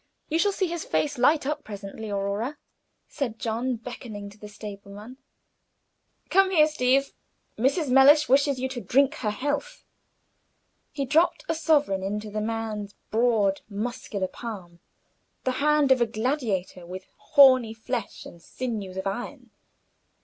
[0.29, 2.57] You shall see his face light up presently, Aurora,"
[3.07, 5.17] said John, beckoning to the stableman.
[6.31, 7.13] "Come here, Steeve.
[7.55, 7.91] Mrs.
[7.91, 9.85] Mellish wishes you to drink her health."
[10.91, 14.79] He dropped a sovereign into the man's broad, muscular palm
[15.43, 19.51] the hand of a gladiator, with horny flesh and sinews of iron.